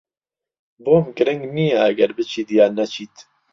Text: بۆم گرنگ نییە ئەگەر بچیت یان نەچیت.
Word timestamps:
بۆم 0.85 1.05
گرنگ 1.17 1.41
نییە 1.55 1.77
ئەگەر 1.83 2.11
بچیت 2.17 2.49
یان 2.57 2.71
نەچیت. 2.77 3.15